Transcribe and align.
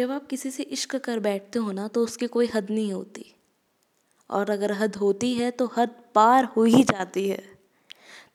जब 0.00 0.10
आप 0.10 0.26
किसी 0.26 0.50
से 0.50 0.62
इश्क 0.64 0.94
कर 0.96 1.18
बैठते 1.20 1.58
हो 1.58 1.72
ना 1.72 1.86
तो 1.88 2.02
उसकी 2.04 2.26
कोई 2.28 2.48
हद 2.54 2.66
नहीं 2.70 2.92
होती। 2.92 3.24
और 4.30 4.50
अगर 4.50 4.72
हद 4.72 4.94
होती 4.96 5.32
है 5.34 5.50
तो 5.50 5.70
हद 5.76 5.90
पार 6.14 6.44
हो 6.56 6.64
ही 6.64 6.82
जाती 6.82 7.28
है। 7.28 7.42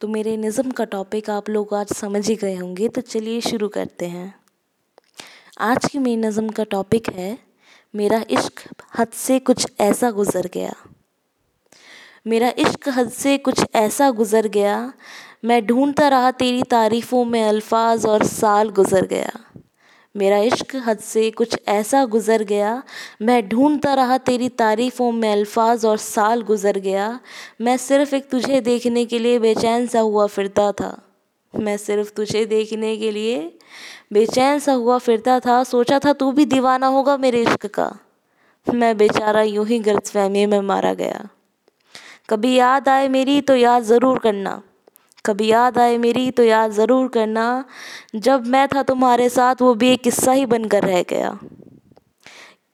तो 0.02 0.08
मेरे 0.08 0.36
निज़म 0.38 0.72
का 0.72 0.86
टॉपिक 0.86 1.30
आप 1.30 1.50
लोग 1.50 1.74
आज 1.74 1.94
समझ 1.94 2.28
ही 2.28 2.36
गए 2.36 2.56
होंगे 2.56 2.90
तो 2.90 3.02
चलिए 3.04 3.42
शुरू 3.42 3.68
करते 3.70 4.06
हैं। 4.08 4.34
आज 5.62 5.86
की 5.86 6.00
मेरी 6.00 6.18
नज़म 6.18 6.50
का 6.50 6.64
टॉपिक 6.66 7.10
है, 7.10 7.38
मेरा 7.94 8.24
इश्क 8.30 8.64
हद 8.98 9.12
से 9.16 9.40
कुछ 9.42 9.68
ऐसा 9.80 10.12
गुज़र 10.12 10.50
गया। 10.54 10.74
मेरा 12.28 12.54
इश्क 12.58 12.90
हद 12.90 13.10
से 13.14 13.38
कुछ 13.40 13.64
ऐसा 13.76 14.12
गुज़र 14.12 14.48
गया, 14.50 14.94
मैं 15.46 15.66
ढूंढता 15.66 16.08
रहा 16.08 16.32
तेरी 16.34 16.64
तारीफ़ों 16.70 17.26
में 17.26 17.44
अल्फाज 17.44 18.06
और 18.06 18.24
साल 18.28 18.70
गुज़र 18.72 19.06
गया। 19.08 19.32
मेरा 20.16 20.38
इश्क 20.40 20.76
हद 20.86 21.00
से 21.00 21.30
कुछ 21.32 21.56
ऐसा 21.68 22.04
गुज़र 22.06 22.44
गया। 22.44 22.82
मैं 23.22 23.48
ढूंढता 23.50 23.94
रहा 23.94 24.18
तेरी 24.18 24.50
तारीफ़ों 24.50 25.12
में 25.12 25.32
अल्फाज 25.32 25.86
और 25.86 25.98
साल 25.98 26.42
गुज़र 26.42 26.80
गया। 26.80 27.08
मैं 27.62 27.76
सिर्फ़ 27.78 28.16
एक 28.16 28.30
तुझे 28.30 28.62
देखने 28.62 29.06
के 29.06 29.20
लिए 29.20 29.40
बेचैन 29.40 29.88
सा 29.88 30.00
हुआ 30.00 30.28
फिरता 30.28 30.72
था। 30.72 30.98
मैं 31.54 31.78
सिर्फ़ 31.78 32.12
तुझे 32.12 32.46
देखने 32.46 32.96
के 32.98 33.12
लिए 33.12 33.38
बेचैन 34.14 34.60
सा 34.60 34.74
हुआ 34.74 34.98
फिरता 34.98 35.40
था। 35.40 35.64
सोचा 35.64 36.00
था 36.00 36.14
तू 36.14 36.32
भी 36.32 36.46
दीवाना 36.46 36.88
होगा 36.88 37.18
मेरे 37.18 37.42
इश्क 37.42 37.66
का। 37.66 37.92
मैं 38.68 38.96
बेचारा 38.98 39.42
यूँ 39.42 39.66
ही 39.68 39.80
गलतफहमी 39.80 40.46
में 40.46 40.60
मारा 40.62 40.94
गया। 40.94 41.28
कभी 42.30 42.54
याद 42.56 42.90
आए 42.90 43.08
मेरी 43.08 43.42
तो 43.42 43.56
याद 43.56 43.84
ज़रूर 43.84 44.20
करना। 44.20 44.62
कभी 45.26 45.48
याद 45.48 45.78
आए 45.78 45.98
मेरी 45.98 46.30
तो 46.32 46.44
याद 46.44 46.72
ज़रूर 46.72 47.08
करना। 47.08 47.64
जब 48.16 48.48
मैं 48.48 48.68
था 48.68 48.84
तुम्हारे 48.84 49.30
साथ, 49.30 49.62
वो 49.62 49.74
भी 49.74 49.90
एक 49.90 50.02
किस्सा 50.02 50.32
ही 50.32 50.46
बनकर 50.46 50.84
रह 50.84 51.02
गया। 51.02 51.38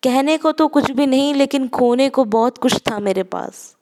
कहने 0.03 0.37
को 0.37 0.51
तो 0.51 0.67
कुछ 0.67 0.91
भी 0.91 1.05
नहीं, 1.07 1.33
लेकिन 1.33 1.67
खोने 1.67 2.09
को 2.09 2.23
बहुत 2.25 2.57
कुछ 2.57 2.79
था 2.91 2.99
मेरे 2.99 3.23
पास। 3.23 3.75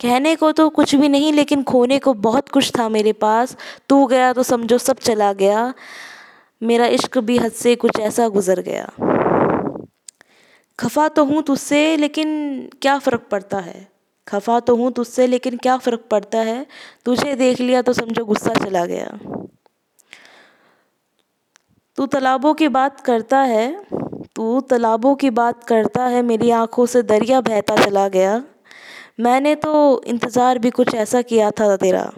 कहने 0.00 0.34
को 0.36 0.50
तो 0.52 0.68
कुछ 0.68 0.94
भी 0.94 1.08
नहीं, 1.08 1.32
लेकिन 1.32 1.62
खोने 1.62 1.98
को 1.98 2.14
बहुत 2.14 2.48
कुछ 2.48 2.70
था 2.78 2.88
मेरे 2.88 3.12
पास। 3.12 3.56
तू 3.88 4.06
गया 4.06 4.32
तो 4.32 4.42
समझो 4.42 4.78
सब 4.78 4.98
चला 4.98 5.32
गया। 5.32 5.72
मेरा 6.62 6.86
इश्क 6.86 7.18
भी 7.18 7.36
हद 7.38 7.52
से 7.52 7.74
कुछ 7.76 8.00
ऐसा 8.00 8.28
गुज़र 8.28 8.60
गया। 8.60 8.90
खफा 10.78 11.08
तो 11.08 11.24
हूँ 11.24 11.42
तुझसे, 11.42 11.96
लेकिन 11.96 12.28
क्या 12.82 12.98
फ़र्क 12.98 13.26
पड़ता 13.30 13.58
है? 13.58 13.88
खफा 14.26 14.58
तो 14.60 14.76
हूँ 14.76 14.90
तुझसे, 14.92 15.26
लेकिन 15.26 15.56
क्या 15.56 15.76
फ़र्क 15.76 16.04
पड़ता 16.10 16.38
है? 16.38 16.66
तुझे 17.04 17.34
देख 17.36 17.60
लिया 17.60 17.82
तो 17.82 17.92
समझो 17.92 18.24
गुस्सा 18.24 18.54
चला 18.54 18.84
गया। 18.86 19.18
तू 21.98 22.06
तालाबों 22.06 22.54
की 22.54 22.68
बात 22.68 23.00
करता 23.00 23.38
है, 23.38 23.84
तू 24.36 24.60
तालाबों 24.60 25.14
की 25.14 25.30
बात 25.30 25.64
करता 25.64 26.04
है, 26.04 26.22
मेरी 26.22 26.50
आँखों 26.50 26.86
से 26.86 27.02
दरिया 27.02 27.40
बहता 27.40 27.76
चला 27.76 28.08
गया। 28.08 28.42
मैंने 29.20 29.54
तो 29.54 30.02
इंतज़ार 30.06 30.58
भी 30.58 30.70
कुछ 30.70 30.94
ऐसा 30.94 31.22
किया 31.22 31.50
था 31.50 31.76
तेरा। 31.76 32.10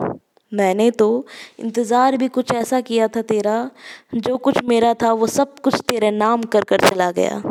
मैंने 0.53 0.91
तो 0.91 1.27
इंतज़ार 1.59 2.17
भी 2.17 2.29
कुछ 2.29 2.53
ऐसा 2.53 2.81
किया 2.81 3.09
था 3.09 3.23
तेरा, 3.23 3.71
जो 4.15 4.37
कुछ 4.37 4.63
मेरा 4.65 4.95
था 4.95 5.13
वो 5.13 5.27
सब 5.27 5.59
कुछ 5.59 5.81
तेरे 5.89 6.11
नाम 6.11 6.43
कर 6.43 6.65
कर 6.65 6.81
चला 6.81 7.11
गया। 7.11 7.43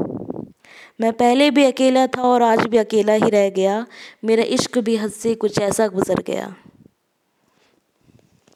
मैं 1.00 1.12
पहले 1.14 1.50
भी 1.52 1.64
अकेला 1.64 2.08
था 2.08 2.22
और 2.22 2.42
आज 2.42 2.66
भी 2.68 2.78
अकेला 2.78 3.14
ही 3.14 3.30
रह 3.30 3.50
गया। 3.50 3.86
मेरा 4.26 4.44
इश्क 4.44 4.78
भी 4.78 4.96
हद 4.96 5.12
से 5.12 5.34
कुछ 5.36 5.60
ऐसा 5.60 5.88
गुज़र 5.88 6.22
गया। 6.28 6.54